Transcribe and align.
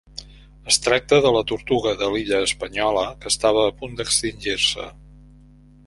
Es 0.71 0.79
tracta 0.85 1.19
de 1.25 1.33
la 1.35 1.43
tortuga 1.51 1.93
de 2.01 2.09
l'illa 2.15 2.39
Espanyola 2.47 3.05
que 3.21 3.33
estava 3.35 3.65
a 3.69 3.75
punt 3.83 3.97
d'extingir-se. 4.01 4.93